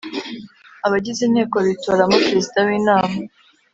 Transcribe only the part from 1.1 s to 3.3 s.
Inteko bitoramo Perezida w’inama